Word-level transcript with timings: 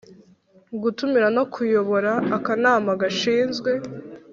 Gutumira 0.81 1.27
no 1.37 1.43
kuyobora 1.53 2.11
akanama 2.37 2.89
gashinzwe 3.01 3.71